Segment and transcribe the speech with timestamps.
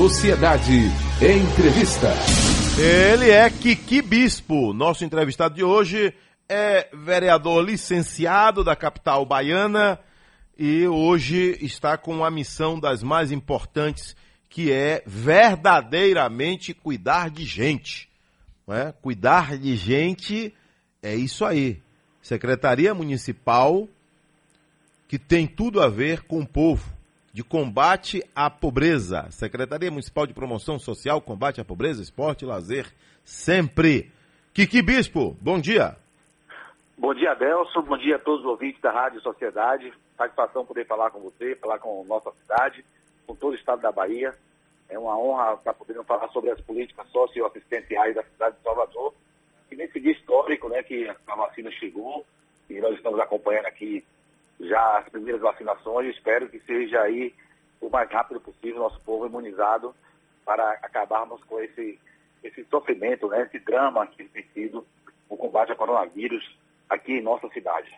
[0.00, 0.86] Sociedade.
[1.20, 2.08] Entrevista.
[2.80, 4.72] Ele é Kiki Bispo.
[4.72, 6.14] Nosso entrevistado de hoje
[6.48, 10.00] é vereador licenciado da capital baiana
[10.56, 14.16] e hoje está com a missão das mais importantes,
[14.48, 18.08] que é verdadeiramente cuidar de gente.
[18.68, 18.94] É?
[19.02, 20.54] Cuidar de gente
[21.02, 21.78] é isso aí.
[22.22, 23.86] Secretaria Municipal
[25.06, 26.90] que tem tudo a ver com o povo,
[27.32, 29.30] de combate à pobreza.
[29.30, 32.86] Secretaria Municipal de Promoção Social, combate à pobreza, esporte e lazer,
[33.24, 34.10] sempre.
[34.52, 35.96] Kiki Bispo, bom dia.
[36.98, 37.82] Bom dia, Adelson.
[37.82, 39.92] Bom dia a todos os ouvintes da Rádio Sociedade.
[40.18, 42.84] Satisfação poder falar com você, falar com nossa cidade,
[43.26, 44.34] com todo o estado da Bahia.
[44.88, 49.14] É uma honra estar podendo falar sobre as políticas socioassistenciais da cidade de Salvador.
[49.70, 52.26] E nesse dia histórico, né, que a vacina chegou,
[52.68, 54.04] e nós estamos acompanhando aqui
[54.60, 56.14] já as primeiras vacinações.
[56.14, 57.34] Espero que seja aí
[57.80, 59.94] o mais rápido possível nosso povo imunizado
[60.44, 61.98] para acabarmos com esse,
[62.42, 64.86] esse sofrimento, né, esse drama que tem sido
[65.28, 66.44] o combate ao coronavírus
[66.88, 67.90] aqui em nossa cidade.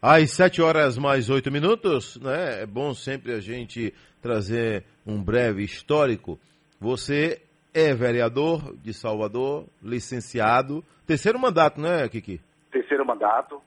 [0.00, 2.62] Às sete horas mais oito minutos, né?
[2.62, 6.38] É bom sempre a gente trazer um breve histórico.
[6.80, 12.40] Você é vereador de Salvador, licenciado, terceiro mandato, né, Kiki?
[12.70, 13.60] Terceiro mandato,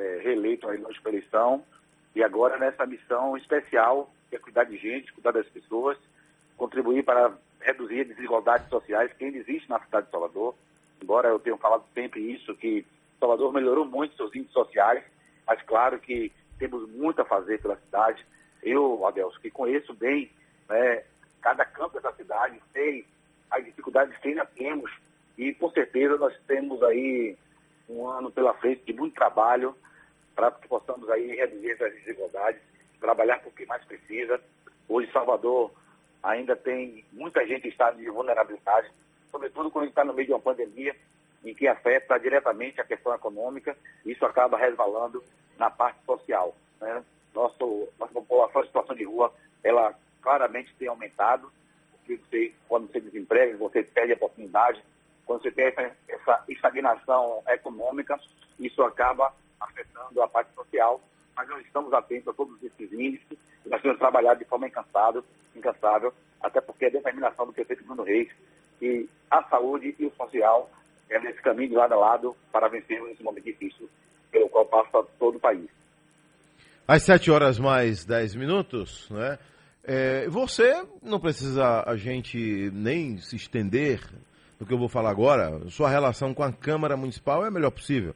[0.00, 1.64] é, reeleito na última eleição,
[2.14, 5.98] e agora nessa missão especial, que é cuidar de gente, cuidar das pessoas,
[6.56, 10.54] contribuir para reduzir desigualdades sociais que ainda existe na cidade de Salvador.
[11.02, 12.84] Embora eu tenha falado sempre isso, que
[13.18, 15.04] Salvador melhorou muito seus índices sociais,
[15.46, 18.24] mas claro que temos muito a fazer pela cidade.
[18.62, 20.30] Eu, Adelso, que conheço bem
[20.68, 21.04] né,
[21.40, 23.04] cada campo da cidade, sei
[23.50, 24.90] as dificuldades que ainda temos
[25.36, 27.36] e com certeza nós temos aí
[27.88, 29.74] um ano pela frente de muito trabalho
[30.40, 32.62] para que possamos aí reduzir essas desigualdades,
[32.98, 34.40] trabalhar com quem mais precisa.
[34.88, 35.70] Hoje Salvador
[36.22, 38.90] ainda tem muita gente em estado de vulnerabilidade,
[39.30, 40.96] sobretudo quando está no meio de uma pandemia
[41.44, 45.22] em que afeta diretamente a questão econômica, isso acaba resvalando
[45.58, 46.56] na parte social.
[46.80, 47.04] Né?
[47.34, 49.30] Nosso, nossa população em situação de rua,
[49.62, 51.52] ela claramente tem aumentado,
[51.92, 54.82] porque você, quando você desemprega, você perde a oportunidade,
[55.26, 58.18] quando você tem essa, essa estagnação econômica,
[58.58, 61.00] isso acaba afetando a parte social,
[61.36, 65.24] mas nós estamos atentos a todos esses índices e nós temos trabalhado de forma incansável,
[65.54, 68.30] incansável, até porque a determinação do prefeito Bruno Reis
[68.78, 70.70] que a saúde e o social
[71.10, 73.88] é nesse caminho de lado a lado para vencermos esse momento difícil
[74.32, 75.68] pelo qual passa todo o país.
[76.88, 79.38] Às sete horas mais dez minutos, né?
[79.84, 84.00] É, você não precisa a gente nem se estender
[84.58, 87.70] do que eu vou falar agora, sua relação com a Câmara Municipal é a melhor
[87.70, 88.14] possível.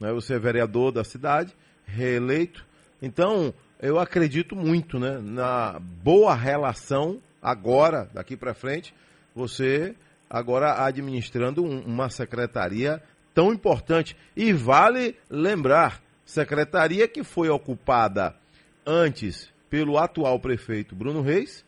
[0.00, 0.12] Né?
[0.12, 2.66] Você é vereador da cidade, reeleito.
[3.00, 8.94] Então, eu acredito muito né, na boa relação agora, daqui para frente,
[9.34, 9.94] você
[10.28, 13.02] agora administrando um, uma secretaria
[13.34, 14.16] tão importante.
[14.36, 18.34] E vale lembrar, secretaria que foi ocupada
[18.86, 21.64] antes pelo atual prefeito Bruno Reis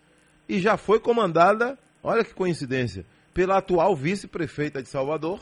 [0.48, 5.40] e já foi comandada, olha que coincidência, pela atual vice-prefeita de Salvador,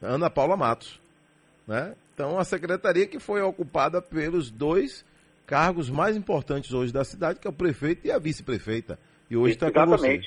[0.00, 1.03] Ana Paula Matos.
[1.66, 1.94] Né?
[2.12, 5.04] Então, a secretaria que foi ocupada pelos dois
[5.46, 8.98] cargos mais importantes hoje da cidade, que é o prefeito e a vice-prefeita.
[9.30, 10.20] E hoje está com você.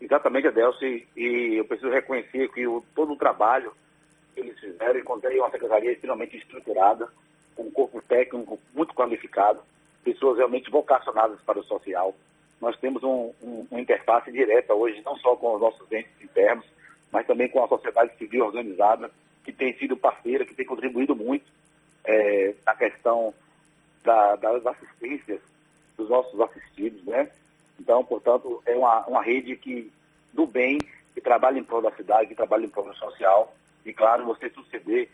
[0.00, 3.72] Exatamente, Adelso, e, e eu preciso reconhecer que o, todo o trabalho
[4.34, 7.08] que eles fizeram, encontrei uma secretaria finalmente estruturada,
[7.54, 9.60] com um corpo técnico muito qualificado,
[10.02, 12.14] pessoas realmente vocacionadas para o social,
[12.60, 16.64] nós temos um, um, uma interface direta hoje, não só com os nossos entes internos,
[17.12, 19.10] mas também com a sociedade civil organizada,
[19.44, 21.50] que tem sido parceira, que tem contribuído muito
[22.04, 23.34] é, na questão
[24.04, 25.40] da, das assistências
[25.96, 27.30] dos nossos assistidos, né?
[27.78, 29.90] Então, portanto, é uma, uma rede que,
[30.32, 30.78] do bem,
[31.14, 33.54] que trabalha em prol da cidade, que trabalha em prol do social.
[33.84, 35.08] E, claro, você suceder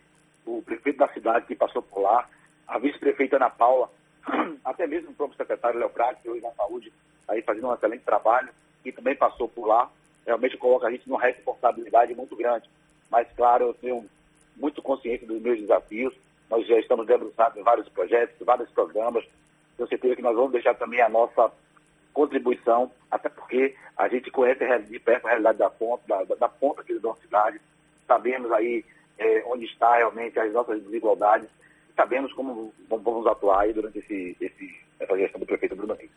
[0.45, 2.29] o prefeito da cidade que passou por lá,
[2.67, 3.91] a vice-prefeita Ana Paula,
[4.65, 6.93] até mesmo o próprio secretário Leocrático, que hoje na saúde
[7.29, 8.51] aí fazendo um excelente trabalho,
[8.85, 9.91] e também passou por lá,
[10.27, 12.69] realmente coloca a gente numa responsabilidade muito grande.
[13.11, 14.05] Mas, claro, eu tenho
[14.57, 16.15] muito consciência dos meus desafios,
[16.51, 19.25] nós já estamos debruçados em vários projetos, vários programas,
[19.77, 21.53] tenho certeza que nós vamos deixar também a nossa
[22.13, 26.81] contribuição, até porque a gente conhece de perto a realidade da ponta, da, da ponta
[26.81, 27.61] aqui da nossa cidade,
[28.07, 28.85] sabemos aí
[29.19, 31.49] é, onde está realmente as nossas desigualdades,
[31.95, 36.11] sabemos como vamos atuar aí durante esse, esse, essa gestão do prefeito Bruno Reis.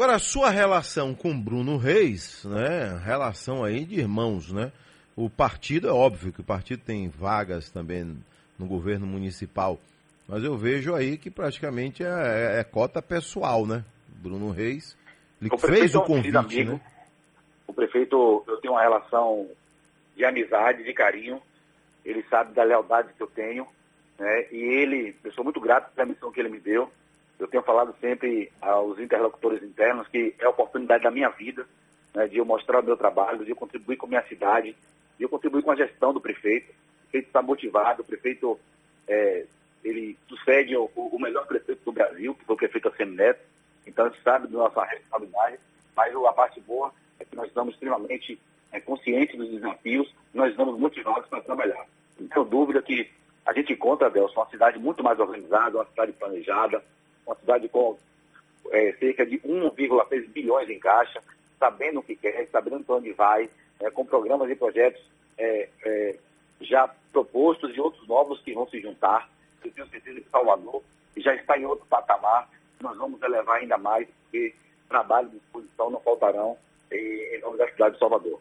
[0.00, 2.98] Agora, a sua relação com Bruno Reis, né?
[3.04, 4.72] Relação aí de irmãos, né?
[5.14, 8.16] O partido, é óbvio que o partido tem vagas também
[8.58, 9.78] no governo municipal,
[10.26, 13.84] mas eu vejo aí que praticamente é, é, é cota pessoal, né?
[14.08, 14.96] Bruno Reis.
[15.38, 16.72] Ele o fez o convite, amigo.
[16.72, 16.80] Né?
[17.66, 19.50] O prefeito, eu tenho uma relação
[20.16, 21.42] de amizade, de carinho.
[22.06, 23.66] Ele sabe da lealdade que eu tenho.
[24.18, 24.46] Né?
[24.50, 26.90] E ele, eu sou muito grato pela missão que ele me deu.
[27.40, 31.66] Eu tenho falado sempre aos interlocutores internos que é a oportunidade da minha vida,
[32.14, 34.76] né, de eu mostrar o meu trabalho, de eu contribuir com a minha cidade,
[35.18, 36.70] de eu contribuir com a gestão do prefeito.
[36.70, 38.60] O prefeito está motivado, o prefeito
[39.08, 39.46] é,
[39.82, 43.40] ele sucede o, o, melhor prefeito do Brasil, que foi o prefeito Assemi Neto.
[43.86, 45.58] Então a gente sabe da nossa responsabilidade,
[45.96, 48.38] mas a parte boa é que nós estamos extremamente
[48.70, 51.86] é, conscientes dos desafios, nós estamos motivados para trabalhar.
[52.18, 53.10] Não tenho dúvida que
[53.46, 56.84] a gente encontra, Deus, uma cidade muito mais organizada, uma cidade planejada,
[57.30, 57.96] uma cidade com
[58.70, 61.22] é, cerca de 1,3 bilhões em caixa,
[61.58, 63.48] sabendo o que quer, sabendo para onde vai,
[63.78, 65.00] é, com programas e projetos
[65.38, 66.16] é, é,
[66.60, 69.28] já propostos e outros novos que vão se juntar.
[69.64, 70.82] Eu tenho certeza que Salvador
[71.16, 72.48] já está em outro patamar.
[72.80, 74.54] Nós vamos elevar ainda mais, porque
[74.88, 76.56] trabalho e disposição não faltarão
[76.90, 78.40] em, em nome da cidade de Salvador.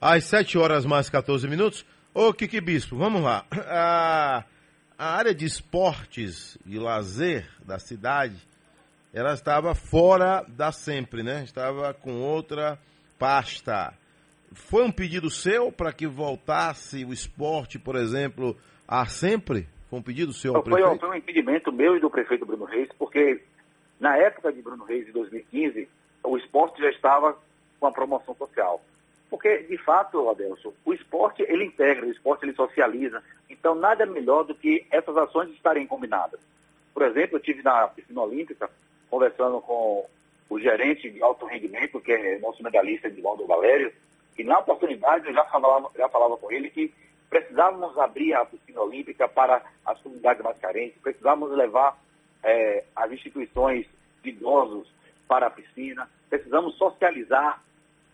[0.00, 1.84] Às 7 horas mais 14 minutos.
[2.12, 3.44] Ô, Kiki Bispo, vamos lá.
[3.50, 4.44] A,
[4.98, 8.36] a área de esportes e lazer da cidade,
[9.12, 11.42] ela estava fora da sempre, né?
[11.44, 12.78] Estava com outra
[13.18, 13.92] pasta.
[14.52, 18.56] Foi um pedido seu para que voltasse o esporte, por exemplo,
[18.86, 19.68] a sempre?
[19.90, 21.00] Foi um pedido seu ao foi, prefeito?
[21.00, 23.42] Foi um impedimento meu e do prefeito Bruno Reis, porque
[23.98, 25.88] na época de Bruno Reis, em 2015,
[26.22, 27.36] o esporte já estava
[27.78, 28.82] com a promoção social.
[29.30, 33.22] Porque, de fato, Adelson, o esporte ele integra, o esporte ele socializa.
[33.48, 36.40] Então, nada melhor do que essas ações estarem combinadas.
[36.92, 38.70] Por exemplo, eu tive na piscina olímpica
[39.10, 40.06] conversando com
[40.48, 43.92] o gerente de alto rendimento, que é nosso medalhista Edvaldo Valério,
[44.38, 46.92] e na oportunidade eu já falava, já falava com ele que
[47.30, 51.98] precisávamos abrir a piscina olímpica para as comunidades mais carentes, precisávamos levar
[52.42, 53.86] é, as instituições
[54.22, 54.88] de idosos
[55.26, 57.62] para a piscina, precisamos socializar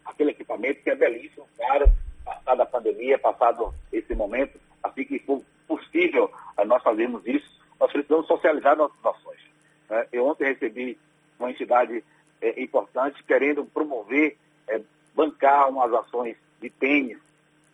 [0.05, 1.91] aquele equipamento que é belíssimo, claro,
[2.25, 6.31] passada a pandemia, passado esse momento, assim que for possível
[6.67, 7.49] nós fazermos isso,
[7.79, 9.41] nós precisamos socializar nossas ações.
[9.89, 10.07] Né?
[10.13, 10.99] Eu ontem recebi
[11.39, 12.05] uma entidade
[12.41, 14.37] é, importante querendo promover,
[14.69, 14.81] é,
[15.15, 17.19] bancar umas ações de tênis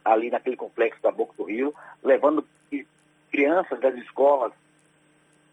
[0.05, 2.47] ali naquele complexo da Boca do Rio, levando
[3.31, 4.53] crianças das escolas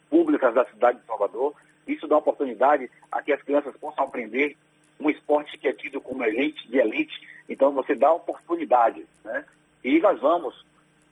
[0.10, 1.56] públicas da cidade de Salvador.
[1.88, 4.56] Isso dá oportunidade a que as crianças possam aprender
[5.04, 7.14] um esporte que é tido como elite, de elite.
[7.50, 9.06] Então você dá oportunidade.
[9.24, 9.46] Né?
[9.84, 10.66] E nós vamos,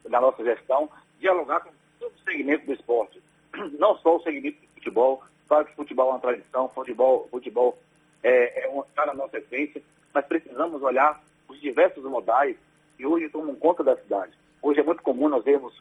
[0.08, 0.90] na nossa gestão,
[1.20, 3.22] dialogar com todo o segmento do esporte.
[3.78, 7.78] Não só o segmento do futebol, claro que futebol é uma tradição, futebol, futebol
[8.24, 9.82] é, é está na nossa essência,
[10.14, 12.56] mas precisamos olhar os diversos modais
[12.98, 14.32] que hoje tomam conta da cidade.
[14.62, 15.78] Hoje é muito comum nós vermos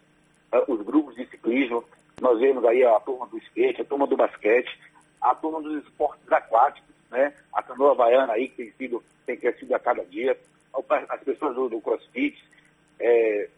[0.52, 1.84] uh, os grupos de ciclismo,
[2.20, 4.70] nós vemos aí a turma do skate, a turma do basquete,
[5.20, 7.32] a turma dos esportes aquáticos, né?
[7.52, 10.36] A canoa havaiana aí que tem sido, tem crescido a cada dia,
[11.08, 12.42] as pessoas do, do crossfit,
[12.98, 13.48] é,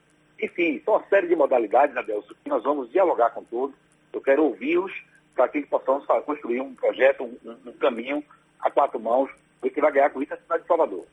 [0.41, 3.77] enfim, são uma série de modalidades, Adelso, que nós vamos dialogar com todos.
[4.13, 4.93] Eu quero ouvi-los
[5.35, 8.23] para que possamos construir um projeto, um, um, caminho
[8.61, 9.31] a quatro mãos,
[9.63, 11.07] que vai ganhar com isso a cidade de Salvador.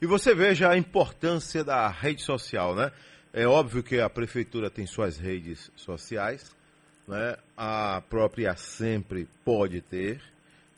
[0.00, 2.92] E você veja a importância da rede social, né?
[3.32, 6.54] É óbvio que a prefeitura tem suas redes sociais,
[7.06, 7.36] né?
[7.56, 10.20] a própria sempre pode ter,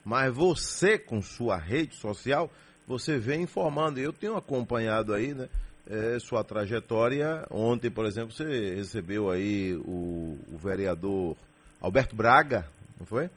[0.04, 2.50] mas você com sua rede social,
[2.86, 4.00] você vem informando.
[4.00, 5.48] Eu tenho acompanhado aí, né?
[5.86, 7.44] É, sua trajetória.
[7.50, 11.36] Ontem, por exemplo, você recebeu aí o, o vereador
[11.80, 13.28] Alberto Braga, não foi?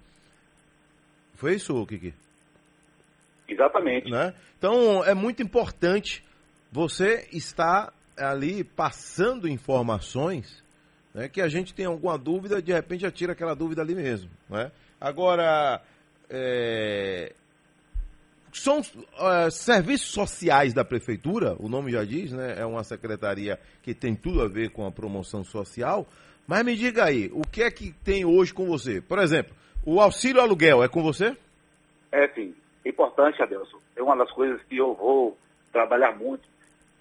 [1.33, 2.13] Foi isso, Kiki?
[3.47, 4.09] Exatamente.
[4.09, 4.33] Né?
[4.57, 6.23] Então, é muito importante
[6.71, 10.63] você estar ali passando informações
[11.13, 14.29] né, que a gente tem alguma dúvida, de repente já tira aquela dúvida ali mesmo.
[14.49, 14.71] Né?
[14.99, 15.81] Agora,
[16.29, 17.33] é,
[18.51, 22.55] são é, serviços sociais da prefeitura, o nome já diz, né?
[22.57, 26.07] É uma secretaria que tem tudo a ver com a promoção social.
[26.47, 29.01] Mas me diga aí, o que é que tem hoje com você?
[29.01, 29.55] Por exemplo,
[29.85, 31.35] o auxílio aluguel é com você?
[32.11, 32.55] É sim,
[32.85, 33.79] importante, Adelson.
[33.95, 35.37] É uma das coisas que eu vou
[35.71, 36.47] trabalhar muito,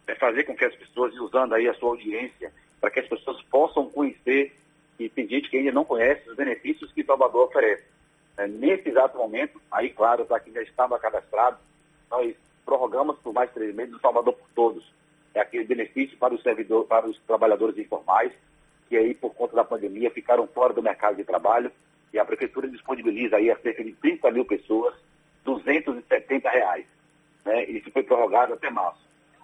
[0.06, 3.40] é fazer com que as pessoas, usando aí a sua audiência, para que as pessoas
[3.44, 4.52] possam conhecer
[4.98, 7.84] e pedir que ainda não conhece os benefícios que Salvador oferece.
[8.36, 11.58] É, nesse exato momento, aí claro, para quem já estava cadastrado,
[12.10, 14.92] nós prorrogamos por mais três meses o Salvador por Todos.
[15.34, 18.32] É aquele benefício para os servidores, para os trabalhadores informais,
[18.88, 21.70] que aí por conta da pandemia ficaram fora do mercado de trabalho,
[22.12, 24.94] e a prefeitura disponibiliza aí a cerca de 30 mil pessoas,
[25.44, 26.86] 270 reais.
[27.44, 27.64] Né?
[27.64, 29.00] Isso foi prorrogado até março.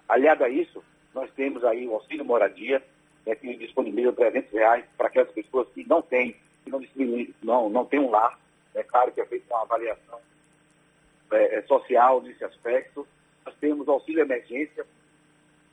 [0.07, 0.81] Aliado a isso,
[1.13, 2.81] nós temos aí o auxílio moradia,
[3.25, 6.81] né, que disponibiliza 300 reais para aquelas pessoas que não têm, que não,
[7.43, 8.39] não, não têm um lar,
[8.73, 10.19] né, secretário que é feita uma avaliação
[11.31, 13.07] é, é, social nesse aspecto.
[13.45, 14.85] Nós temos auxílio emergência,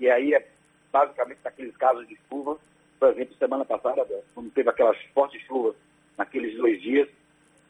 [0.00, 0.46] e aí é
[0.92, 2.58] basicamente naqueles casos de chuva.
[2.98, 5.74] Por exemplo, semana passada, quando teve aquelas fortes chuvas,
[6.16, 7.08] naqueles dois dias,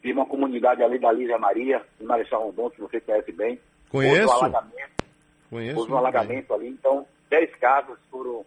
[0.01, 3.59] tive uma comunidade ali da Lígia Maria, em Marechal Rondon, que você conhece bem.
[3.89, 4.29] Conheço.
[4.29, 5.05] Houve um alagamento,
[5.49, 5.79] Conheço.
[5.79, 6.67] houve um alagamento ali.
[6.69, 8.45] Então, 10 casas foram,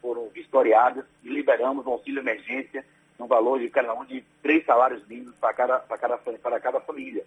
[0.00, 2.84] foram vistoriadas e liberamos um auxílio emergência
[3.20, 6.80] no valor de cada um de três salários mínimos para cada, para cada, para cada
[6.80, 7.22] família.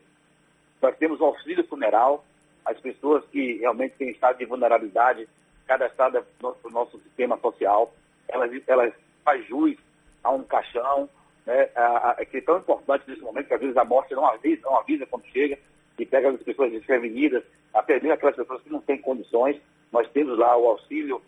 [0.82, 2.26] Nós temos o auxílio funeral,
[2.66, 5.30] as pessoas que realmente têm estado de vulnerabilidade
[5.68, 7.94] cadastradas no, no nosso sistema social,
[8.28, 8.92] elas, elas
[9.24, 9.78] faz jus
[10.24, 11.08] a um caixão,
[11.46, 14.26] né, a, a, que é tão importante nesse momento, que às vezes a morte não
[14.26, 15.60] avisa, não avisa quando chega,
[16.00, 19.62] e pega as pessoas desprevenidas, até mesmo aquelas pessoas que não têm condições.
[19.92, 21.22] Nós temos lá o auxílio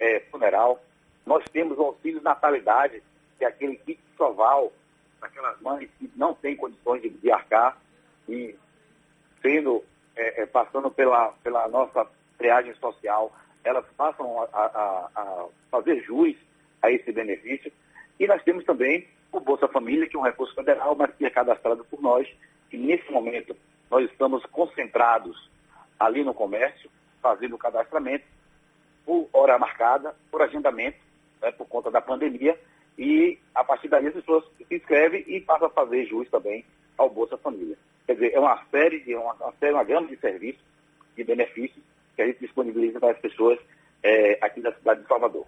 [0.00, 0.82] é, funeral,
[1.26, 3.02] nós temos o auxílio natalidade,
[3.38, 4.72] que é aquele kit soval
[5.20, 7.76] aquelas mães que não têm condições de, de arcar
[8.28, 8.54] e
[9.42, 9.84] sendo,
[10.16, 13.32] é, é, passando pela, pela nossa triagem social,
[13.64, 16.36] elas passam a, a, a fazer jus
[16.82, 17.72] a esse benefício.
[18.18, 21.30] E nós temos também o Bolsa Família, que é um recurso federal, mas que é
[21.30, 22.28] cadastrado por nós.
[22.72, 23.56] E nesse momento
[23.90, 25.50] nós estamos concentrados
[25.98, 26.90] ali no comércio,
[27.20, 28.24] fazendo o cadastramento
[29.04, 30.98] por hora marcada, por agendamento,
[31.40, 32.58] né, por conta da pandemia.
[32.98, 36.64] E a partir daí as pessoas se inscrevem e passam a fazer jus também
[36.96, 37.76] ao Bolsa Família.
[38.06, 40.60] Quer dizer, é uma série de uma, uma série, uma gama de serviços,
[41.16, 41.84] de benefícios
[42.16, 43.58] que a gente disponibiliza para as pessoas
[44.02, 45.46] é, aqui da cidade de Salvador.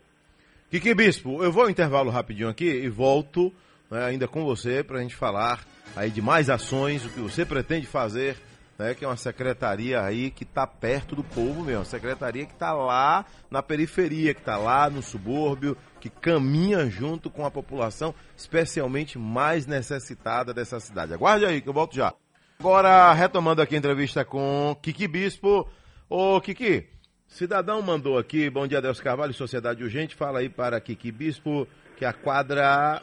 [0.70, 3.52] Kiki Bispo, eu vou ao intervalo rapidinho aqui e volto
[3.90, 5.66] né, ainda com você para a gente falar
[5.96, 8.36] aí de mais ações, o que você pretende fazer,
[8.80, 12.72] né, que é uma secretaria aí que está perto do povo mesmo, secretaria que está
[12.72, 19.18] lá na periferia, que está lá no subúrbio, que caminha junto com a população, especialmente
[19.18, 21.12] mais necessitada dessa cidade.
[21.12, 22.14] Aguarde aí que eu volto já.
[22.58, 25.68] Agora, retomando aqui a entrevista com Kiki Bispo.
[26.08, 26.88] Ô, Kiki,
[27.28, 31.68] cidadão mandou aqui, bom dia, Deus Carvalho, Sociedade Urgente, fala aí para Kiki Bispo
[31.98, 33.02] que a quadra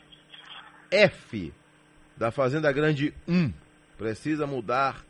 [0.90, 1.54] F
[2.18, 3.54] da Fazenda Grande 1
[3.96, 5.06] precisa mudar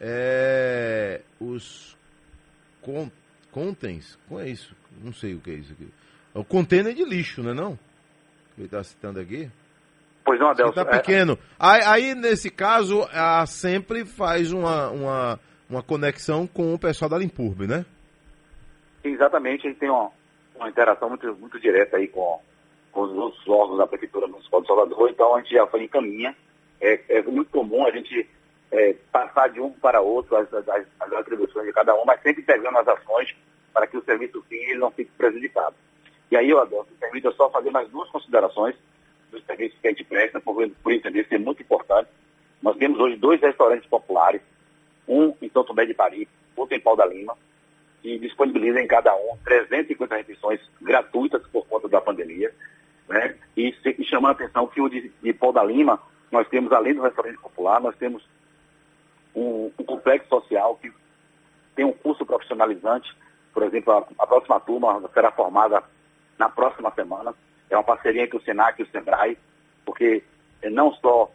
[0.00, 1.96] é, os
[2.82, 3.10] con,
[3.50, 4.74] contens, como é isso?
[5.02, 5.88] Não sei o que é isso aqui.
[6.34, 7.78] É o container de lixo, não é não?
[8.56, 9.50] Ele está citando aqui.
[10.24, 10.70] Pois não, Adelson.
[10.70, 11.32] Está pequeno.
[11.32, 11.36] É...
[11.58, 15.40] Aí, aí, nesse caso, a sempre faz uma, uma,
[15.70, 17.86] uma conexão com o pessoal da Limpurbe, né?
[19.02, 20.10] Exatamente, a gente tem uma,
[20.56, 22.40] uma interação muito, muito direta aí com,
[22.92, 25.88] com os outros órgãos da Prefeitura Municipal de Salvador, então a gente já foi em
[25.88, 26.36] caminha.
[26.80, 28.28] É, é muito comum a gente
[28.70, 32.42] é, passar de um para outro as, as, as, atribuições de cada um, mas sempre
[32.42, 33.34] pegando as ações
[33.72, 35.74] para que o serviço fim ele não fique prejudicado.
[36.30, 38.76] E aí, eu adoro, permita só fazer mais duas considerações
[39.30, 42.10] dos serviços que a gente presta, por, por entender ser muito importante.
[42.62, 44.42] Nós temos hoje dois restaurantes populares,
[45.06, 47.36] um em São Tomé de Paris, outro em Pau da Lima,
[48.02, 52.52] que disponibilizam em cada um 350 refeições gratuitas por conta da pandemia.
[53.08, 53.34] Né?
[53.56, 56.94] E, e chamando a atenção que o de, de Pau da Lima, nós temos, além
[56.94, 58.22] do restaurante popular, nós temos
[59.38, 60.92] um complexo social que
[61.74, 63.16] tem um curso profissionalizante.
[63.52, 65.82] Por exemplo, a, a próxima turma será formada
[66.38, 67.34] na próxima semana.
[67.70, 69.38] É uma parceria entre o SENAC e o SEBRAE,
[69.84, 70.22] porque
[70.62, 71.30] é não só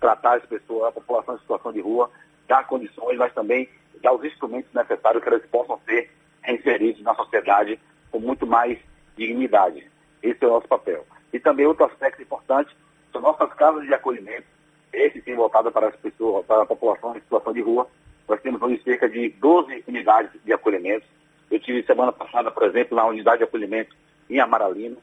[0.00, 2.10] tratar as pessoas, a população em situação de rua,
[2.46, 3.68] dar condições, mas também
[4.02, 6.10] dar os instrumentos necessários para que eles possam ser
[6.42, 7.80] reinseridos na sociedade
[8.10, 8.78] com muito mais
[9.16, 9.90] dignidade.
[10.22, 11.06] Esse é o nosso papel.
[11.32, 12.74] E também outro aspecto importante
[13.12, 14.46] são nossas casas de acolhimento,
[14.94, 17.86] esse sim voltado para as pessoas, para a população em situação de rua.
[18.28, 21.06] Nós temos hoje cerca de 12 unidades de acolhimento.
[21.50, 23.94] Eu tive semana passada, por exemplo, na unidade de acolhimento
[24.30, 24.96] em Amaralina,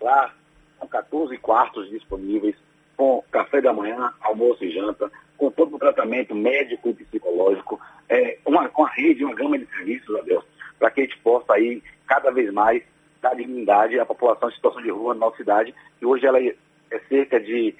[0.00, 0.34] lá
[0.78, 2.56] com 14 quartos disponíveis,
[2.96, 8.38] com café da manhã, almoço e janta, com todo o tratamento médico e psicológico, é,
[8.44, 10.44] uma, uma rede, uma gama de serviços, Deus,
[10.78, 12.82] para que a gente possa aí cada vez mais
[13.20, 16.54] dar dignidade à população em situação de rua na nossa cidade, que hoje ela é,
[16.90, 17.74] é cerca de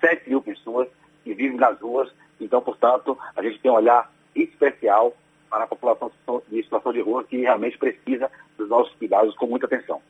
[0.00, 0.88] 7 mil pessoas
[1.22, 2.10] que vivem nas ruas,
[2.40, 5.14] então, portanto, a gente tem um olhar especial
[5.48, 6.10] para a população
[6.48, 10.00] de situação de rua que realmente precisa dos nossos cuidados com muita atenção.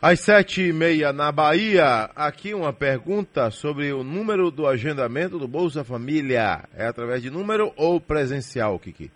[0.00, 5.46] Às sete e meia na Bahia, aqui uma pergunta sobre o número do agendamento do
[5.46, 6.68] Bolsa Família.
[6.74, 9.12] É através de número ou presencial, Kiki?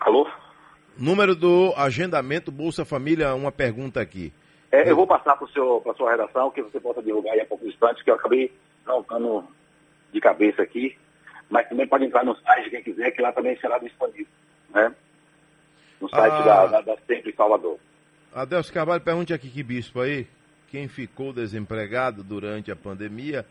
[0.00, 0.26] Alô?
[0.96, 4.32] Número do agendamento Bolsa Família, uma pergunta aqui.
[4.70, 7.66] É, eu vou passar para a sua redação, que você possa divulgar aí a pouco
[7.66, 8.52] instantes, que eu acabei
[8.86, 9.44] não estando
[10.12, 10.96] de cabeça aqui,
[11.48, 14.26] mas também pode entrar no site, quem quiser, que lá também será disponível,
[14.70, 14.94] né?
[16.00, 16.42] No site ah.
[16.42, 17.78] da, da, da Sempre Salvador.
[18.34, 20.26] Adelso Carvalho, pergunte aqui que bispo aí,
[20.70, 23.46] quem ficou desempregado durante a pandemia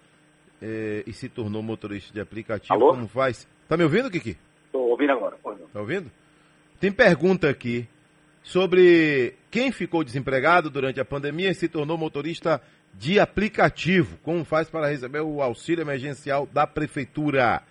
[0.61, 2.91] é, e se tornou motorista de aplicativo, Alô?
[2.91, 3.47] como faz?
[3.67, 4.37] Tá me ouvindo, Kiki?
[4.65, 5.35] Estou ouvindo agora.
[5.41, 5.67] Pois não.
[5.67, 6.11] Tá ouvindo?
[6.79, 7.87] Tem pergunta aqui
[8.47, 12.61] sobre quem ficou desempregado durante a pandemia e se tornou motorista
[12.93, 14.17] de aplicativo.
[14.23, 17.61] Como faz para receber o auxílio emergencial da prefeitura?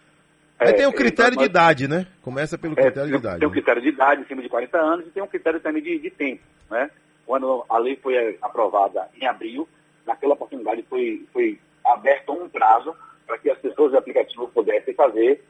[0.58, 2.06] Aí É, tem o é, critério nós- de idade, né?
[2.20, 3.38] Começa pelo É, critério de tem, idade.
[3.38, 3.54] tem um né?
[3.56, 6.42] critério de idade acima de 40 anos e tem um critério também de, de tempo.
[6.70, 6.90] Né?
[7.24, 9.66] Quando a lei foi eh, aprovada em abril,
[10.06, 12.94] naquela oportunidade foi, foi aberto um prazo
[13.26, 15.42] para que as pessoas do aplicativo pudessem fazer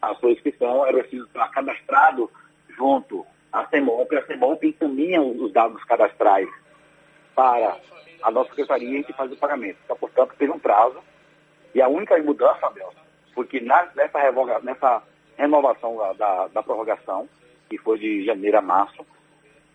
[0.00, 0.84] a sua inscrição.
[0.84, 2.28] Era preciso estar cadastrado
[2.76, 4.16] junto à CEMOP.
[4.16, 6.48] A CEMOP encaminha os dados cadastrais
[7.34, 7.76] para
[8.22, 9.78] a nossa secretaria e a gente faz o pagamento.
[9.84, 10.98] Então, portanto, teve um prazo.
[11.74, 12.92] E a única mudança, Abel,
[13.34, 15.02] foi que na- nessa, revoga- nessa
[15.36, 17.28] renovação da, da- da prorrogação,
[17.68, 19.04] que foi de janeiro a março,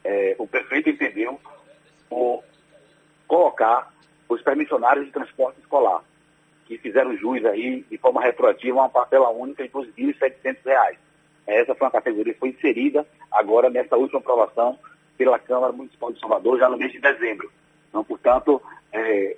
[0.03, 1.39] eh, o prefeito entendeu
[2.09, 2.43] por
[3.27, 3.91] colocar
[4.29, 6.03] os permissionários de transporte escolar,
[6.65, 10.97] que fizeram jus aí de forma retroativa a uma parcela única de R$ 2.700.
[11.47, 14.77] Essa foi uma categoria que foi inserida agora nessa última aprovação
[15.17, 17.49] pela Câmara Municipal de Salvador, já no mês de dezembro.
[17.89, 18.61] Então, portanto,
[18.91, 19.37] eh,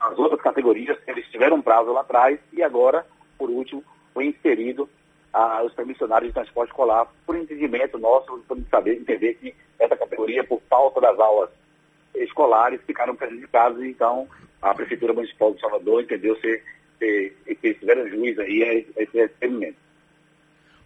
[0.00, 3.04] as outras categorias, eles tiveram um prazo lá atrás e agora,
[3.36, 4.88] por último, foi inserido
[5.32, 10.42] ah, os permissionários de transporte escolar, por entendimento nosso, por saber, entender que essa categoria,
[10.44, 11.50] por falta das aulas
[12.14, 14.26] escolares, ficaram prejudicados, então
[14.62, 16.64] a Prefeitura Municipal de Salvador entendeu ser,
[16.98, 19.76] ser, tiveram juiz aí a esse- a esse.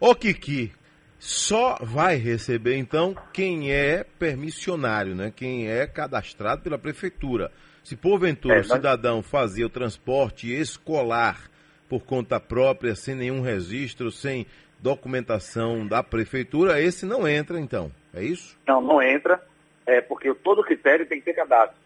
[0.01, 0.73] Ô Kiki,
[1.19, 5.31] só vai receber então quem é permissionário, né?
[5.37, 7.53] Quem é cadastrado pela prefeitura.
[7.85, 11.51] Se porventura É, o cidadão fazia o transporte escolar
[11.87, 14.47] por conta própria, sem nenhum registro, sem
[14.79, 17.91] documentação da prefeitura, esse não entra então.
[18.15, 18.59] É isso?
[18.67, 19.39] Não, não entra,
[19.85, 21.77] é, porque todo critério tem que ter cadastro.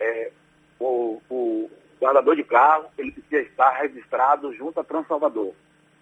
[0.00, 0.30] É,
[0.78, 5.52] o, o guardador de carro, ele precisa estar registrado junto a Transalvador.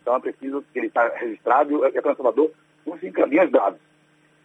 [0.03, 2.51] Então é preciso que ele está registrado e a Transalvador
[2.87, 3.81] nos encaminha os dados.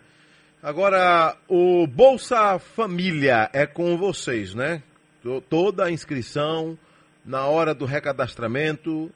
[0.61, 4.81] Agora, o Bolsa Família é com vocês, né?
[5.21, 6.77] To- Toda a inscrição,
[7.25, 9.09] na hora do recadastramento,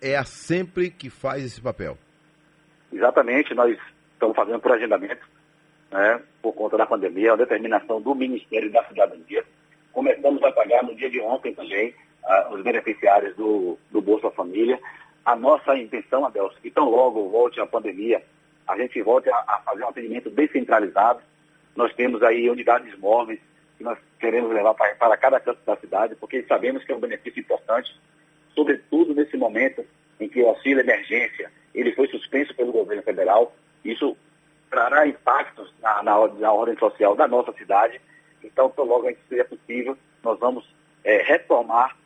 [0.00, 1.96] é a sempre que faz esse papel.
[2.92, 3.76] Exatamente, nós
[4.12, 5.26] estamos fazendo por agendamento,
[5.90, 9.44] né, por conta da pandemia, a determinação do Ministério da Cidadania.
[9.92, 14.78] Começamos a pagar no dia de ontem também ah, os beneficiários do, do Bolsa Família.
[15.24, 18.22] A nossa intenção, Adelso, que tão logo volte a pandemia,
[18.66, 21.20] a gente volte a, a fazer um atendimento descentralizado.
[21.74, 23.40] Nós temos aí unidades móveis
[23.78, 27.00] que nós queremos levar para, para cada canto da cidade, porque sabemos que é um
[27.00, 27.98] benefício importante,
[28.54, 29.86] sobretudo nesse momento
[30.20, 33.54] em que o auxílio emergência ele foi suspenso pelo governo federal.
[33.84, 34.16] Isso
[34.68, 38.00] trará impactos na, na, na ordem social da nossa cidade.
[38.42, 40.68] Então, tão logo gente seja possível, nós vamos
[41.04, 41.96] eh, retomar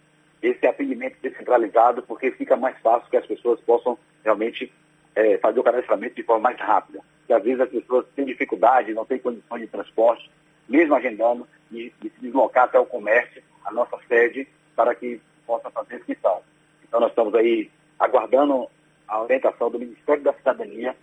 [0.43, 4.71] esse atendimento descentralizado, porque fica mais fácil que as pessoas possam realmente
[5.15, 7.01] eh, fazer o cadastramento de forma mais rápida.
[7.21, 10.31] Porque às vezes as pessoas têm dificuldade, não têm condições de transporte,
[10.69, 15.97] mesmo agendando, de, se deslocar até o comércio, a nossa sede, para que possa fazer
[15.97, 16.43] inscrição.
[16.87, 18.69] Então nós estamos aí aguardando
[19.09, 20.95] a orientação do Ministério da Cidadania,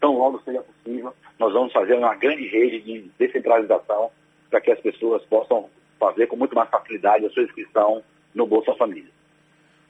[0.00, 4.10] tão logo seja possível, nós vamos fazer uma grande rede de descentralização
[4.48, 8.02] para que as pessoas possam fazer com muito mais facilidade a sua inscrição
[8.34, 9.10] no Bolsa Família.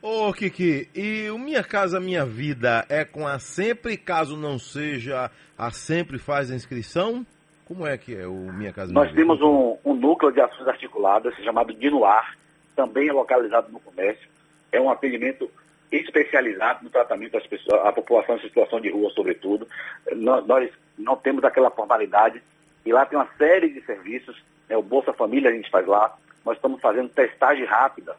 [0.02, 5.30] Ô, Kiki, e o Minha Casa Minha Vida é com a Sempre, caso não seja
[5.58, 7.24] a Sempre faz a inscrição?
[7.70, 10.66] Como é que é o Minha Casa Minha Nós temos um, um núcleo de ações
[10.66, 12.36] articuladas chamado Dinuar,
[12.74, 14.28] também é localizado no comércio.
[14.72, 15.48] É um atendimento
[15.92, 19.68] especializado no tratamento das pessoas, a população em situação de rua, sobretudo.
[20.16, 22.42] Nós, nós não temos aquela formalidade.
[22.84, 26.16] E lá tem uma série de serviços, né, o Bolsa Família a gente faz lá,
[26.44, 28.16] nós estamos fazendo testagem rápida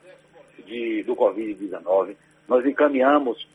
[0.66, 2.16] de, do Covid-19,
[2.48, 3.46] nós encaminhamos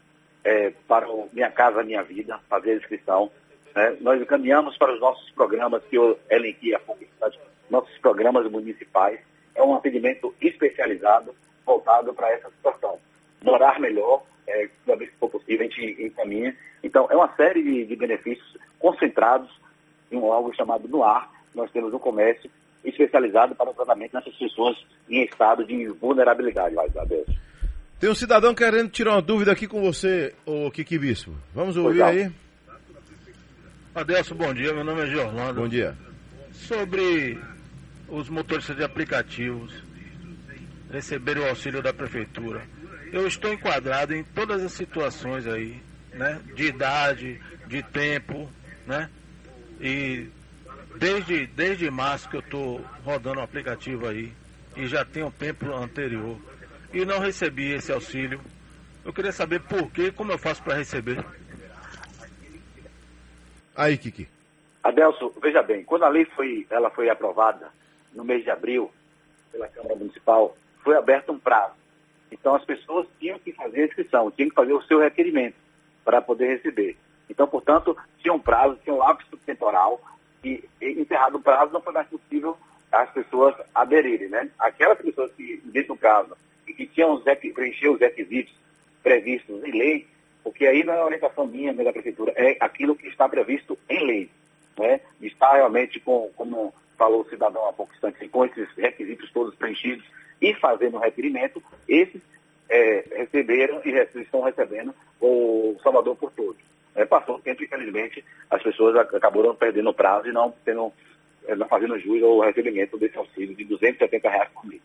[0.44, 3.30] é, para o Minha Casa Minha Vida, fazer a inscrição,
[3.76, 7.04] né, nós encaminhamos para os nossos programas que eu elenquei há pouco,
[7.68, 9.20] nossos programas municipais,
[9.54, 11.34] é um atendimento especializado
[11.64, 12.98] voltado para essa situação.
[13.42, 16.56] Morar melhor, é, toda vez que for possível, a gente encaminha.
[16.82, 19.50] Então, é uma série de, de benefícios concentrados
[20.10, 21.30] em um algo chamado no ar.
[21.54, 22.50] Nós temos um comércio
[22.84, 24.76] especializado para o tratamento dessas pessoas
[25.10, 27.26] em estado de vulnerabilidade, Adeus.
[27.98, 31.32] Tem um cidadão querendo tirar uma dúvida aqui com você, o Kiki Bispo.
[31.52, 32.30] Vamos ouvir aí?
[33.96, 34.74] Adelso, bom dia.
[34.74, 35.62] Meu nome é Giorlando.
[35.62, 35.96] Bom dia.
[36.52, 37.40] Sobre
[38.06, 39.72] os motoristas de aplicativos
[40.92, 42.62] receberem o auxílio da prefeitura.
[43.10, 45.80] Eu estou enquadrado em todas as situações aí,
[46.12, 46.38] né?
[46.54, 48.46] De idade, de tempo,
[48.86, 49.08] né?
[49.80, 50.28] E
[50.98, 54.30] desde, desde março que eu estou rodando o aplicativo aí
[54.76, 56.38] e já tem um tempo anterior
[56.92, 58.42] e não recebi esse auxílio.
[59.02, 61.24] Eu queria saber por quê, como eu faço para receber.
[63.76, 64.28] Aí, Kiki.
[64.82, 67.70] Adelso, veja bem, quando a lei foi, ela foi aprovada
[68.14, 68.90] no mês de abril
[69.52, 71.74] pela Câmara Municipal, foi aberto um prazo.
[72.30, 75.56] Então as pessoas tinham que fazer a inscrição, tinham que fazer o seu requerimento
[76.04, 76.96] para poder receber.
[77.28, 80.00] Então, portanto, tinha um prazo, tinha um lapso temporal,
[80.44, 82.56] e, e encerrado o prazo não foi mais possível
[82.92, 84.48] as pessoas aderirem, né?
[84.58, 88.54] Aquelas pessoas que, dentro do caso, que tinham os, preencher os requisitos
[89.02, 90.06] previstos em lei,
[90.46, 94.06] porque aí não é orientação minha, nem da prefeitura, é aquilo que está previsto em
[94.06, 94.30] lei,
[94.78, 95.00] né?
[95.20, 100.06] Está realmente com, como falou o cidadão há pouco instante, com esses requisitos todos preenchidos
[100.40, 102.22] e fazendo o requerimento, esses
[102.68, 106.62] é, receberam e estão recebendo o Salvador por todos.
[106.94, 110.92] É, passou o tempo, infelizmente, as pessoas acabaram perdendo o prazo e não, tendo,
[111.48, 114.82] é, não fazendo jus ao recebimento desse auxílio de 270 reais por mês.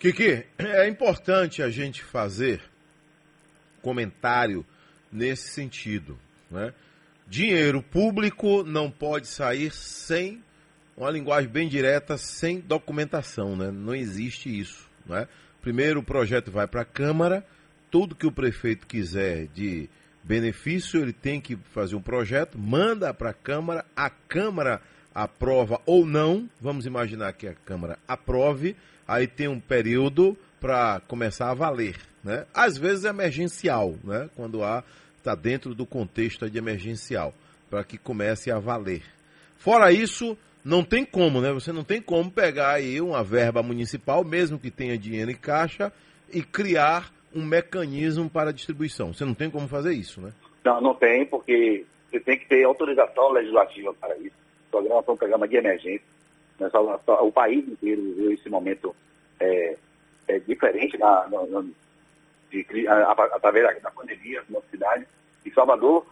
[0.00, 2.60] Kiki, é importante a gente fazer
[3.82, 4.64] comentário
[5.10, 6.18] nesse sentido.
[6.50, 6.72] Né?
[7.26, 10.42] Dinheiro público não pode sair sem
[10.96, 13.56] uma linguagem bem direta, sem documentação.
[13.56, 13.70] Né?
[13.70, 14.88] Não existe isso.
[15.06, 15.26] Né?
[15.62, 17.44] Primeiro o projeto vai para a Câmara,
[17.90, 19.88] tudo que o prefeito quiser de
[20.22, 24.80] benefício, ele tem que fazer um projeto, manda para a Câmara, a Câmara
[25.14, 28.76] aprova ou não, vamos imaginar que a Câmara aprove,
[29.08, 31.96] aí tem um período para começar a valer.
[32.22, 32.46] Né?
[32.54, 34.28] Às vezes é emergencial, né?
[34.36, 34.84] quando há
[35.20, 37.34] está dentro do contexto de emergencial,
[37.68, 39.02] para que comece a valer.
[39.56, 41.52] Fora isso, não tem como, né?
[41.52, 45.92] Você não tem como pegar aí uma verba municipal, mesmo que tenha dinheiro em caixa,
[46.32, 49.12] e criar um mecanismo para distribuição.
[49.12, 50.32] Você não tem como fazer isso, né?
[50.64, 54.36] Não, não tem, porque você tem que ter autorização legislativa para isso.
[54.68, 56.06] O programa foi um programa de emergência.
[57.06, 58.94] O país inteiro viveu esse momento
[59.38, 59.76] é,
[60.30, 61.64] é diferente na, na,
[62.50, 65.06] de, através da pandemia na cidade.
[65.44, 66.06] E Salvador,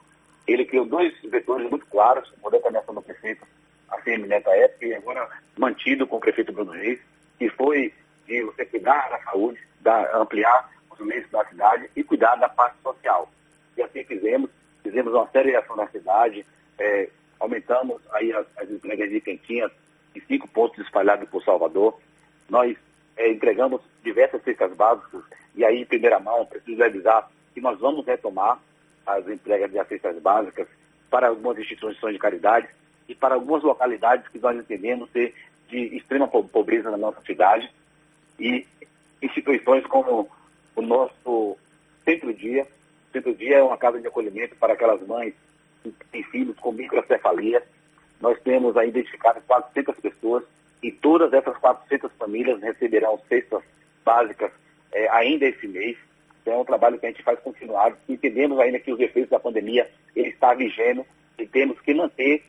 [0.46, 3.46] ele criou dois vetores muito claros, com a determinação do prefeito
[3.90, 7.00] ACM Neto à época, e agora mantido com o prefeito Bruno Reis,
[7.38, 7.92] que foi
[8.26, 13.30] de você cuidar da saúde, da, ampliar os da cidade e cuidar da parte social.
[13.76, 14.50] E assim fizemos,
[14.82, 16.44] fizemos uma série de ações na cidade,
[16.78, 19.70] é, aumentamos aí as, as entregas de quentinhas
[20.14, 21.98] em cinco pontos espalhados por Salvador.
[22.48, 22.76] Nós
[23.18, 25.22] é, entregamos diversas cestas básicas
[25.54, 28.60] e aí, em primeira mão, preciso avisar que nós vamos retomar
[29.04, 30.68] as entregas de cestas básicas
[31.10, 32.68] para algumas instituições de caridade
[33.08, 35.34] e para algumas localidades que nós entendemos ser
[35.68, 37.68] de extrema pobreza na nossa cidade
[38.38, 38.64] e
[39.20, 40.30] instituições como
[40.76, 41.56] o nosso
[42.04, 42.64] centro-dia.
[43.08, 45.34] O centro-dia é uma casa de acolhimento para aquelas mães
[45.82, 47.62] que têm filhos com microcefalia.
[48.20, 50.44] Nós temos aí identificado 400 pessoas
[50.82, 53.62] e todas essas 400 famílias receberão cestas
[54.04, 54.50] básicas
[54.92, 55.96] é, ainda esse mês.
[56.42, 57.96] Então é um trabalho que a gente faz continuado.
[58.08, 61.04] Entendemos ainda que os efeitos da pandemia ele está vigendo
[61.38, 62.44] e temos que manter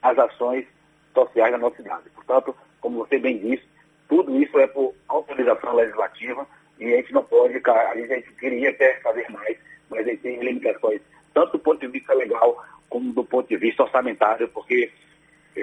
[0.00, 0.66] as ações
[1.14, 2.08] sociais na nossa cidade.
[2.14, 3.64] Portanto, como você bem disse,
[4.08, 6.46] tudo isso é por autorização legislativa
[6.78, 9.56] e a gente não pode, a gente queria até fazer mais,
[9.88, 11.00] mas a gente tem limitações,
[11.32, 14.90] tanto do ponto de vista legal como do ponto de vista orçamentário, porque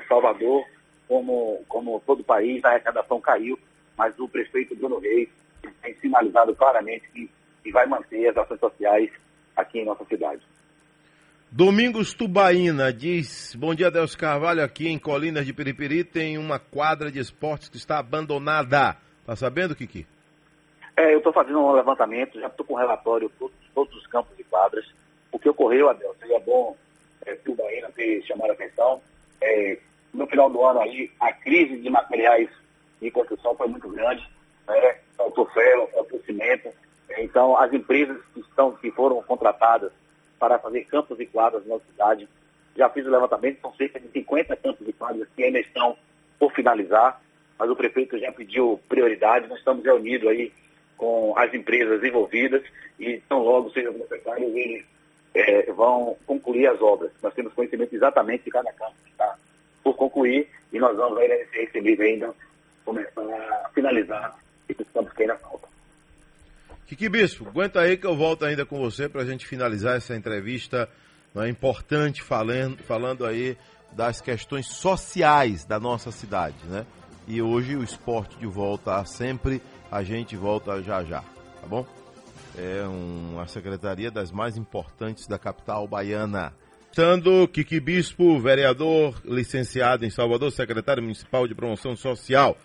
[0.08, 0.66] Salvador,
[1.10, 3.58] como, como todo o país, a arrecadação caiu,
[3.98, 5.28] mas o prefeito Bruno Reis
[5.82, 7.30] tem sinalizado claramente que,
[7.64, 9.10] que vai manter as ações sociais
[9.58, 10.42] aqui em nossa cidade.
[11.52, 14.64] Domingos Tubaína diz: Bom dia, Deus Carvalho.
[14.64, 18.96] Aqui em Colinas de Periperi tem uma quadra de esportes que está abandonada.
[19.26, 20.06] Tá sabendo, Kiki?
[20.96, 24.38] É, eu estou fazendo um levantamento, já estou com um relatório todos, todos os campos
[24.38, 24.86] e quadras.
[25.32, 26.78] O que ocorreu, Adel, seria bom
[27.26, 29.02] é, tudo ainda ter chamado a atenção.
[29.42, 29.80] É,
[30.14, 32.50] no final do ano aí, a crise de materiais
[33.02, 34.28] de construção foi muito grande,
[34.68, 34.98] né?
[35.16, 36.70] faltou ferro, faltou cimento.
[37.18, 39.92] Então, as empresas que, estão, que foram contratadas
[40.38, 42.28] para fazer campos e quadras na cidade,
[42.76, 45.98] já fiz o levantamento, são cerca de 50 campos e quadras que ainda estão
[46.38, 47.22] por finalizar,
[47.58, 50.54] mas o prefeito já pediu prioridade, nós estamos reunidos aí
[50.98, 52.64] com as empresas envolvidas
[52.98, 54.86] e tão logo sejam necessários, eles
[55.34, 57.12] é, vão concluir as obras.
[57.22, 59.38] Nós temos conhecimento exatamente de cada campo que está
[59.90, 62.34] por concluir e nós vamos aí nesse mês ainda
[62.86, 65.70] começar a finalizar esses campos que ainda faltam.
[66.86, 70.16] Kiki Bispo, aguenta aí que eu volto ainda com você para a gente finalizar essa
[70.16, 70.90] entrevista
[71.36, 73.56] é importante falando, falando aí
[73.92, 76.86] das questões sociais da nossa cidade, né?
[77.28, 81.86] E hoje o esporte de volta sempre a gente volta já já, tá bom?
[82.58, 86.52] É uma secretaria das mais importantes da capital baiana.
[86.92, 92.58] Estando Kiki Bispo, vereador, licenciado em Salvador, secretário municipal de promoção social.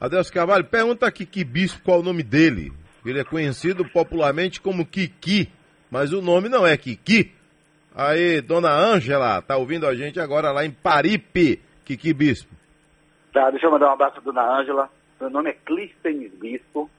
[0.00, 2.72] Adeus Carvalho, pergunta a Kiki Bispo qual o nome dele.
[3.04, 5.52] Ele é conhecido popularmente como Kiki,
[5.90, 7.30] mas o nome não é Kiki.
[7.94, 12.54] Aí, dona Ângela, tá ouvindo a gente agora lá em Paripe, Kiki Bispo.
[13.34, 14.90] Tá, deixa eu mandar um abraço à dona Ângela.
[15.20, 16.90] Meu nome é Clístenes Bispo,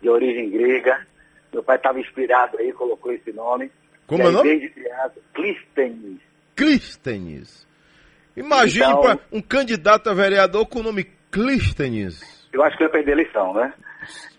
[0.00, 1.04] de origem grega.
[1.52, 3.70] Meu pai estava inspirado aí, colocou esse nome.
[4.06, 4.72] Como é o nome?
[5.34, 6.20] Clístenes.
[6.54, 7.66] Clístenes.
[8.36, 12.48] Imagine Então- um candidato a vereador com o nome Clístenes.
[12.52, 13.72] Eu acho que eu ia perder a eleição, né?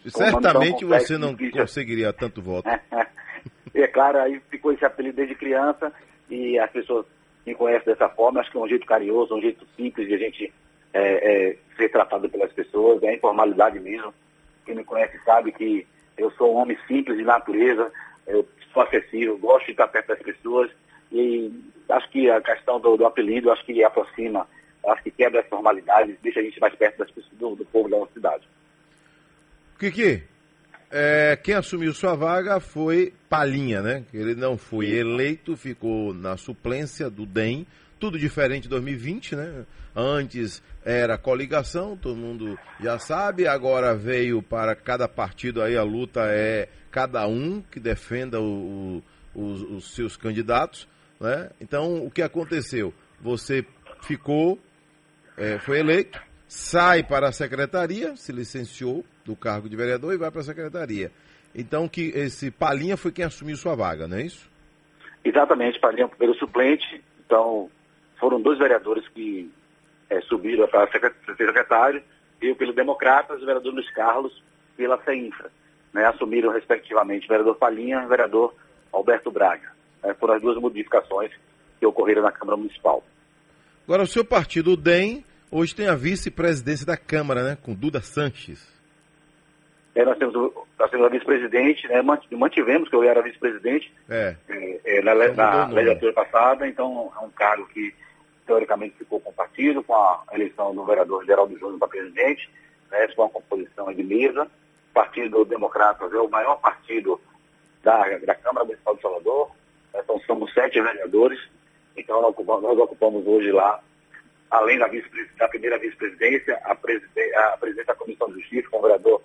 [0.08, 1.62] Certamente complexo, você não difícil.
[1.62, 2.68] conseguiria tanto voto.
[3.74, 5.92] é claro, aí ficou esse apelido desde criança
[6.30, 7.06] e as pessoas
[7.46, 8.40] me conhecem dessa forma.
[8.40, 10.54] Acho que é um jeito carinhoso, um jeito simples de a gente
[10.94, 14.14] é, é, ser tratado pelas pessoas, é informalidade mesmo.
[14.66, 15.86] Quem me conhece sabe que
[16.18, 17.92] eu sou um homem simples de natureza,
[18.28, 20.70] eu sou acessível, gosto de estar perto das pessoas
[21.12, 21.52] e
[21.90, 24.48] acho que a questão do, do apelido, acho que aproxima,
[24.88, 27.90] acho que quebra as formalidades, deixa a gente mais perto das pessoas, do, do povo
[27.90, 28.48] da nossa cidade.
[29.80, 30.24] Kiki,
[30.92, 34.04] é, quem assumiu sua vaga foi Palinha, né?
[34.14, 37.68] Ele não foi eleito, ficou na suplência do DEM,
[38.00, 39.66] tudo diferente de 2020, né?
[39.96, 46.22] Antes era coligação, todo mundo já sabe, agora veio para cada partido aí a luta
[46.26, 49.04] é cada um que defenda o-
[49.36, 50.88] o- os, os seus candidatos,
[51.20, 51.52] né?
[51.62, 52.92] Então, o que aconteceu?
[53.22, 53.64] Você
[54.02, 54.58] ficou
[55.38, 60.32] é, foi eleito, sai para a secretaria, se licenciou do cargo de vereador e vai
[60.32, 61.12] para a secretaria.
[61.54, 64.50] Então que esse Palinha foi quem assumiu sua vaga, não é isso?
[65.24, 67.70] Exatamente, Palinha é o primeiro suplente, então
[68.20, 69.52] foram dois vereadores que
[70.10, 70.90] eh, subiram para
[71.38, 72.02] secretário,
[72.42, 74.42] eu pelo Democratas, o vereador Luiz Carlos
[74.76, 75.52] pela CEINFRA,
[75.94, 78.54] né, assumiram respectivamente o vereador Palinha e o vereador
[78.92, 79.72] Alberto Braga.
[80.04, 81.32] né, foram as duas modificações
[81.80, 83.04] que ocorreram na Câmara Municipal.
[83.86, 87.58] Agora o seu partido, o DEM, hoje tem a vice-presidência da Câmara, né?
[87.62, 88.68] Com Duda Sanches.
[89.96, 90.34] Eh, nós, temos
[90.78, 94.36] nós temos a vice-presidente, né, mant- mantivemos que eu era vice-presidente, É.
[94.50, 97.94] é, é, na, Então na legislatura passada, então é um cargo que
[98.46, 102.50] teoricamente ficou com o partido, com a eleição do vereador Geraldo Júnior para presidente,
[102.92, 104.48] né, com a composição de mesa.
[104.98, 107.22] Partido Democratas é o maior partido
[107.84, 109.52] da, da Câmara Municipal de Salvador,
[109.94, 111.40] então somos sete vereadores,
[111.96, 113.80] então nós ocupamos, nós ocupamos hoje lá,
[114.50, 115.08] além da, vice,
[115.38, 119.22] da primeira vice-presidência, a, preside, a presidente da Comissão de Justiça, com o vereador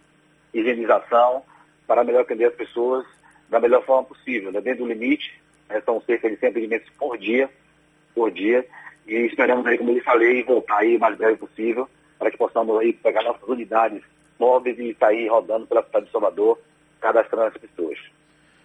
[0.52, 1.42] higienização
[1.87, 3.07] para melhor atender as pessoas
[3.49, 4.61] da melhor forma possível, né?
[4.61, 5.81] dentro do limite, né?
[5.85, 7.49] são cerca de 100 atendimentos por dia,
[8.14, 8.66] por dia,
[9.07, 12.79] e esperamos aí, como eu falei, voltar aí o mais breve possível, para que possamos
[12.81, 14.03] aí pegar nossas unidades
[14.38, 16.59] móveis e sair rodando pela cidade de Salvador,
[17.01, 17.99] cadastrando as pessoas.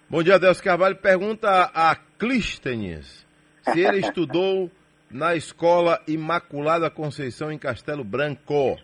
[0.09, 0.95] Bom dia, Deus Carvalho.
[0.95, 3.25] Pergunta a Clístenes
[3.71, 4.69] se ele estudou
[5.09, 8.77] na Escola Imaculada Conceição em Castelo Branco.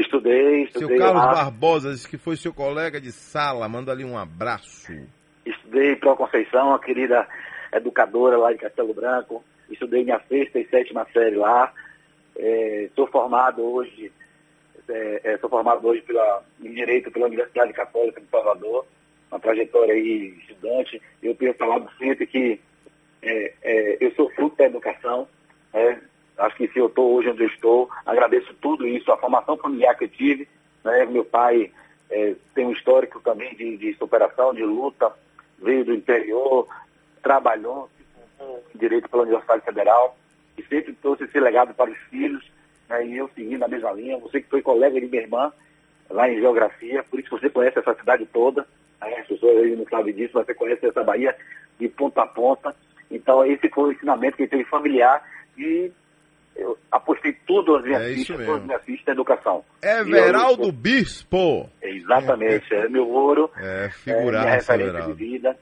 [0.00, 0.88] Estudei, estudei.
[0.88, 1.32] Seu Carlos lá.
[1.32, 3.66] Barbosa disse que foi seu colega de sala.
[3.66, 4.92] Manda ali um abraço.
[5.44, 7.26] Estudei para Conceição, a querida
[7.72, 9.42] educadora lá de Castelo Branco.
[9.70, 11.72] Estudei minha sexta e sétima série lá.
[12.36, 14.12] É, sou formado hoje,
[14.86, 18.86] é, é, sou formado hoje pela, em Direito pela Universidade Católica de Salvador,
[19.30, 21.00] uma trajetória aí estudante.
[21.22, 22.60] Eu tenho falado sempre que
[23.22, 25.26] é, é, eu sou fruto da educação.
[25.72, 25.96] É,
[26.38, 29.96] acho que se eu estou hoje onde eu estou, agradeço tudo isso, a formação familiar
[29.96, 30.48] que eu tive.
[30.84, 31.04] Né?
[31.06, 31.72] Meu pai
[32.10, 35.12] é, tem um histórico também de, de superação, de luta,
[35.58, 36.68] veio do interior,
[37.22, 37.88] trabalhou,
[38.74, 40.16] Direito pela Universidade Federal
[40.58, 42.44] e sempre trouxe esse legado para os filhos,
[42.88, 44.18] né, e eu segui na mesma linha.
[44.18, 45.52] Você que foi colega de minha irmã
[46.10, 48.66] lá em Geografia, por isso você conhece essa cidade toda,
[49.00, 51.36] né, as pessoas aí não sabem disso, mas você conhece essa Bahia
[51.78, 52.76] de ponta a ponta.
[53.10, 55.90] Então esse foi o ensinamento que teve familiar e
[56.56, 59.64] eu apostei tudo as minhas É fichas, todas as minhas fichas na educação.
[59.82, 61.70] Everaldo E eu- Bispo.
[61.82, 65.14] Exatamente, é meu ouro É, é, minha figuraça, referência Everaldo.
[65.14, 65.56] de vida.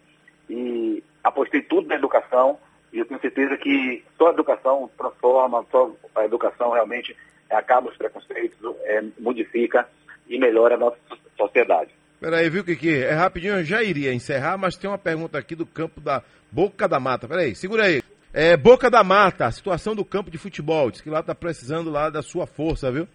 [0.49, 2.59] E apostei tudo na educação
[2.93, 7.17] e eu tenho certeza que só a educação transforma, só a educação realmente
[7.51, 9.89] acaba os preconceitos, é, modifica
[10.29, 11.91] e melhora a nossa so- sociedade.
[12.21, 13.03] Peraí, viu, Kiki?
[13.03, 16.89] É rapidinho, eu já iria encerrar, mas tem uma pergunta aqui do campo da Boca
[16.89, 17.29] da Mata.
[17.29, 18.03] Peraí, segura aí.
[18.37, 20.91] É, Boca da Mata, a situação do campo de futebol.
[20.91, 23.07] Diz que lá tá precisando lá da sua força, viu?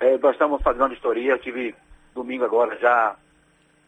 [0.00, 1.74] É, nós estamos fazendo uma vistoria, eu tive
[2.14, 3.14] domingo agora já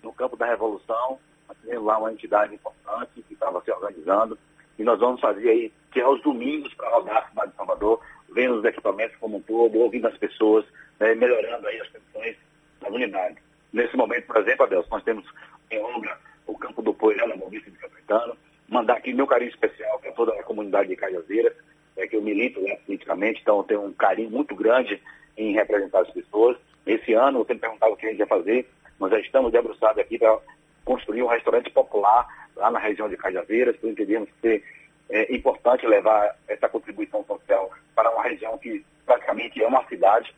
[0.03, 1.19] no campo da Revolução,
[1.65, 4.39] tendo lá uma entidade importante que estava se organizando,
[4.79, 8.01] e nós vamos fazer aí, que é aos domingos para rodar a cidade de Salvador,
[8.35, 10.67] vendo os equipamentos como um todo, ouvindo as pessoas,
[11.01, 12.37] né, melhorando aí as condições
[12.83, 13.43] das unidades.
[13.73, 15.25] Nesse momento, por exemplo, Adelson, nós temos
[15.71, 18.37] em obra o campo do Poeirão, na Boavista de Caetano,
[18.69, 21.55] mandar aqui meu carinho especial para toda a comunidade de Cajazeiras,
[21.97, 25.01] é que eu milito né, politicamente, então eu tenho um carinho muito grande
[25.37, 26.57] em representar as pessoas.
[26.87, 28.69] Esse ano, você me perguntava o que a gente ia fazer,
[29.01, 30.39] nós já estamos debruçados aqui para
[30.85, 32.27] construir um restaurante popular
[32.57, 34.63] lá na região de Cajazeiras, porque entendemos que
[35.11, 40.35] é importante levar essa contribuição social para uma região que praticamente é uma cidade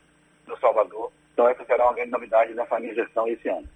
[0.46, 1.10] do Salvador.
[1.32, 3.68] Então essa será uma grande novidade nessa minha gestão esse ano.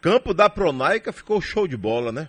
[0.00, 2.28] Campo da Pronaica ficou show de bola, né?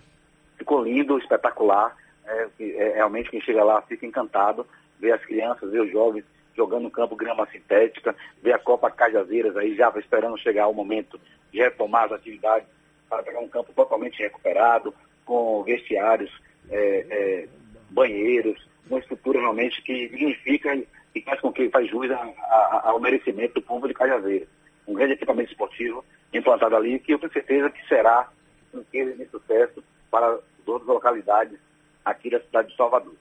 [0.68, 1.96] Ficou lindo, espetacular.
[2.26, 4.66] É, é, realmente quem chega lá fica encantado,
[5.00, 9.56] ver as crianças, ver os jovens jogando no campo grama sintética, ver a Copa Cajazeiras
[9.56, 11.18] aí já esperando chegar o momento
[11.50, 12.68] de retomar as atividades
[13.08, 14.92] para pegar um campo totalmente recuperado,
[15.24, 16.30] com vestiários,
[16.70, 17.48] é, é,
[17.88, 22.16] banheiros, uma estrutura realmente que dignifica e, e faz com que faz jus a-
[22.50, 24.48] a- ao merecimento do povo de Cajazeiras.
[24.86, 28.28] Um grande equipamento esportivo implantado ali, que eu tenho certeza que será
[28.74, 31.58] um case de sucesso para as outras localidades
[32.04, 33.14] aqui da cidade de Salvador.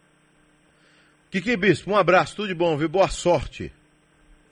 [1.31, 2.89] Kiki Bispo, um abraço, tudo de bom, viu?
[2.89, 3.71] Boa sorte.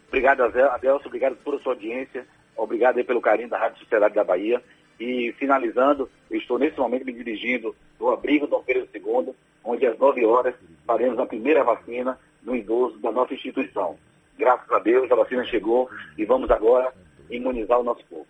[0.07, 4.61] Obrigado, Adelson, obrigado por sua audiência, obrigado aí pelo carinho da Rádio Sociedade da Bahia.
[4.97, 9.97] E finalizando, eu estou nesse momento me dirigindo do abrigo Dom Pedro II, onde às
[9.97, 10.55] 9 horas
[10.87, 13.97] faremos a primeira vacina no idoso da nossa instituição.
[14.37, 16.93] Graças a Deus a vacina chegou e vamos agora
[17.29, 18.27] imunizar o nosso povo.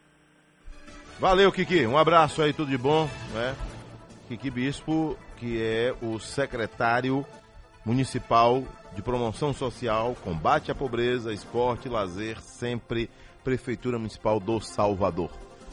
[1.20, 1.86] Valeu, Kiki.
[1.86, 3.07] Um abraço aí, tudo de bom.
[3.34, 3.55] Né?
[4.28, 7.26] Kiki Bispo, que é o secretário
[7.86, 8.63] municipal
[8.95, 13.09] de promoção social, combate à pobreza, esporte lazer, sempre
[13.43, 15.30] Prefeitura Municipal do Salvador.